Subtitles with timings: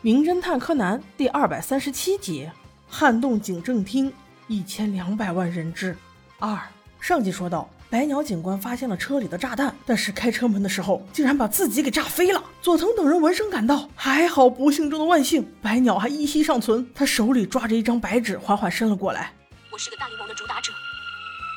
[0.00, 2.48] 名侦探柯南第二百三十七集：
[2.88, 4.12] 撼动警政厅
[4.46, 5.96] 一千两百万人质。
[6.38, 6.56] 二
[7.00, 12.40] 上集说到，白鸟警官发现了车里的炸弹，但是开车门的时候竟然把自己给炸飞了。
[12.62, 16.88] 佐藤等人闻声赶到，还好不幸中的万幸，白鸟还依稀尚存。
[16.94, 19.32] 他手里抓着一张白纸，缓缓伸了过来。
[19.72, 20.72] 我是个大联盟的主打者，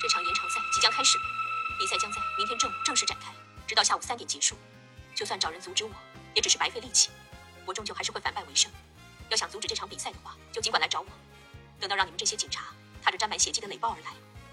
[0.02, 1.16] 这场延长赛即将开始，
[1.80, 3.32] 比赛将在明天正正式展开，
[3.68, 4.56] 直到下午三点结束。
[5.14, 5.92] 就算找人阻止我，
[6.34, 7.12] 也只是白费力气。
[7.68, 8.20] 我终究还是会。
[9.32, 11.08] 要想阻止这场比赛的话，就尽管来找我。
[11.80, 12.66] 等到让你们这些警察
[13.02, 14.12] 踏着沾满血迹的垒包而来，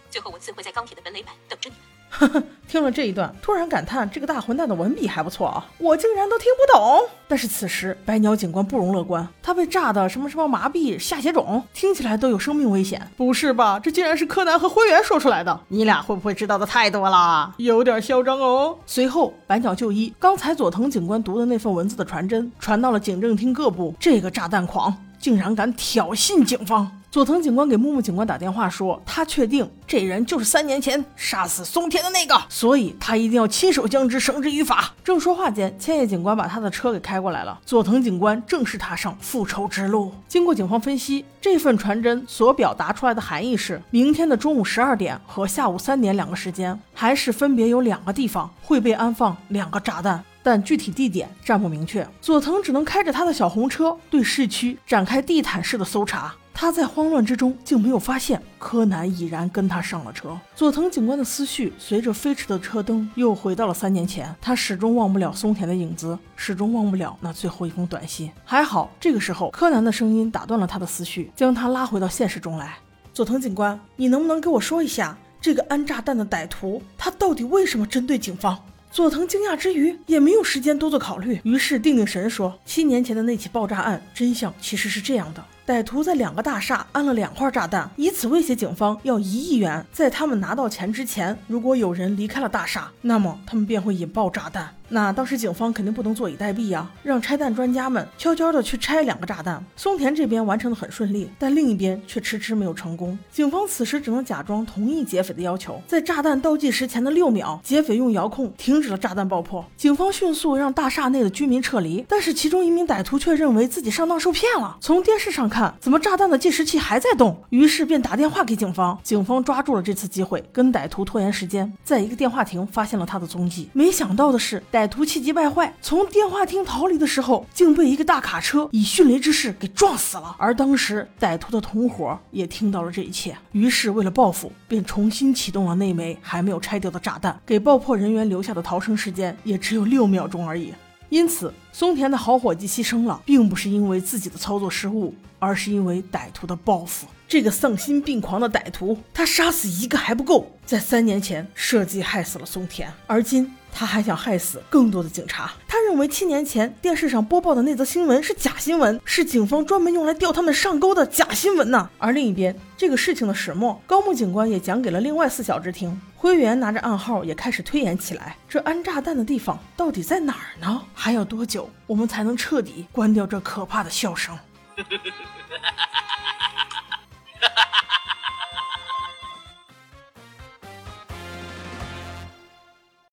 [0.09, 1.98] 最后我自会在钢铁的本垒板等着你们。
[2.11, 7.09] 呵呵，听了这一段，突然感叹这个大混蛋的文笔还不错啊，我竟然都听不懂。
[7.29, 13.11] 但是此时白鸟警官不容乐观，他被炸的什么什么麻痹、下血肿，听起来都有生命危险。
[13.17, 13.79] 不是吧？
[13.79, 15.61] 这竟然是柯南和灰原说出来的？
[15.69, 17.55] 你俩会不会知道的太多了？
[17.59, 18.79] 有点嚣张哦。
[18.87, 26.91] 随后白鸟就医，刚才佐藤警官读的那份文字的传真传到了警政厅各部，这个炸弹狂竟然敢挑衅警方。
[27.11, 34.93] 佐藤警官给木木警官打电话说，他确定这人就是三年前杀死松田的那个，所以他一定要亲手将之绳之于法。
[35.03, 40.13] 正说话间，千叶警官把他的车给开过来了，佐藤警官正式踏上复仇之路。
[40.29, 50.23] 经过警方分析，这份传真所表达出来的含义是，明天的中午十二点和下午三点两个时间，还是分别有两个地方会被安放两个炸弹。
[50.43, 56.35] 但具体地点暂不明确，佐藤只能开着他的小红车对市区展开地毯式的搜查。
[56.61, 60.37] 他在慌乱之中竟没有发现柯南已然跟他上了车。
[60.57, 68.29] 佐藤警官的思绪随着飞驰的车灯又回到了三年前，他始终忘不了松田的影子，始终忘不了那最后一封短信。
[68.45, 72.75] 还好，这个时候柯南的声音打断了他的思绪，将他拉回到现实中来。
[73.15, 78.59] 佐藤警官，你能不能给我说一下，这个安炸弹的歹徒他到底为什么针对警方？
[78.91, 89.85] 佐藤惊讶之余，也没有时间多做考虑，于是定定神说：“七年前的那起爆炸案，真相其实是这样的。”歹徒在两个大厦安了两块炸弹，以此威胁警方要一亿元。
[89.93, 94.75] 在他们拿到钱之前，如果有人离开了大厦，那么他们便会引爆炸弹。
[94.89, 99.63] 那当时警方肯定不能坐以待毙呀，让拆弹专家们悄悄的去拆两个炸弹。
[99.77, 103.19] 松田这边完成的很顺利，但另一边却迟迟没有成功。
[103.31, 109.63] 警方此时只能假装同意劫匪的要求，在炸弹倒计时前的六秒，劫匪用遥控停止了炸弹爆破。
[109.77, 114.79] 警方迅速让大厦内的居民撤离，但是其中一名歹徒却认为自己上当受骗了。
[114.81, 115.59] 从电视上看。
[115.59, 117.37] 看，怎么炸弹的计时器还在动？
[117.51, 118.97] 于是便打电话给警方。
[119.03, 123.69] 警方抓住了这次机会，跟歹徒拖延时间，在一个电话亭发现了他的踪迹。
[123.73, 130.37] 没想到的是，歹歹徒气急败坏，从电话亭逃离的时候，竟被一个大卡车以迅雷之势给撞死了。
[130.39, 140.73] 而当时，歹徒的同伙也听到了这一切，于是为了报复，便重新启动了那枚还没有拆掉的炸弹，给爆破人员留下的逃生时间也只有六秒钟而已。
[141.09, 147.09] 因此，松田的好伙计牺牲了，并不是因为自己的操作失误，而是因为歹徒的报复。
[147.29, 153.55] 这个丧心病狂的歹徒，他杀死一个还不够，在三年前设计害死了松田，而今。
[153.71, 155.53] 他还想害死更多的警察。
[155.69, 161.91] 他认为七年前电视上播报的那则新闻是假新闻，是警方专门用来钓他们上钩的假新闻呢。
[161.99, 166.01] 而另一边，这个事情的始末，高木警官也讲给了另外四小只听。
[166.17, 170.83] 灰原拿着暗号也开始推演起来：这安炸弹的地方到底在哪儿呢？
[170.95, 174.37] 还要多久我们才能彻底关掉这可怕的笑声？